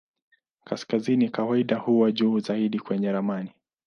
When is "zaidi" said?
2.39-2.79